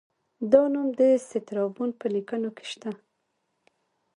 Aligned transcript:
دا 0.51 0.61
نوم 0.73 0.87
د 0.99 1.01
سترابون 1.27 1.89
په 1.99 2.05
لیکنو 2.15 2.49
کې 2.57 2.65
شته 2.71 2.91